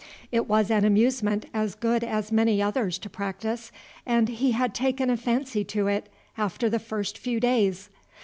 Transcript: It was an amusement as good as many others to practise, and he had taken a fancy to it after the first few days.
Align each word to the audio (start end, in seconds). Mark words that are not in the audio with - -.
It 0.31 0.47
was 0.47 0.71
an 0.71 0.83
amusement 0.83 1.45
as 1.53 1.75
good 1.75 2.03
as 2.03 2.31
many 2.31 2.59
others 2.59 2.97
to 2.97 3.07
practise, 3.07 3.71
and 4.03 4.29
he 4.29 4.53
had 4.53 4.73
taken 4.73 5.11
a 5.11 5.15
fancy 5.15 5.63
to 5.65 5.85
it 5.85 6.09
after 6.39 6.71
the 6.71 6.79
first 6.79 7.19
few 7.19 7.39
days. 7.39 7.87